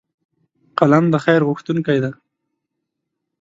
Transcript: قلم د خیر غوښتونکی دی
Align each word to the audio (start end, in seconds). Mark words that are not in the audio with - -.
قلم 0.77 1.05
د 1.13 1.15
خیر 1.25 1.41
غوښتونکی 1.47 1.97
دی 2.03 2.11